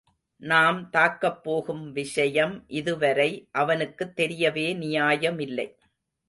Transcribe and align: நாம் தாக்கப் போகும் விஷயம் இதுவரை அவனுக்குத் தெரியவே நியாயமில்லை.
நாம் 0.41 0.89
தாக்கப் 0.89 1.43
போகும் 1.43 1.91
விஷயம் 1.91 2.63
இதுவரை 2.67 3.47
அவனுக்குத் 3.51 4.19
தெரியவே 4.19 4.67
நியாயமில்லை. 4.77 5.67